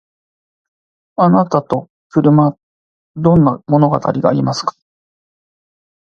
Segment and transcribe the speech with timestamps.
[1.17, 2.57] あなたと車
[3.15, 4.75] どんな物語がありますか？